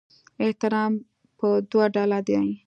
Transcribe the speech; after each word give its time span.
احترام 0.43 0.91
په 1.37 1.47
دوه 1.71 1.85
ډوله 1.93 2.19
دی. 2.27 2.39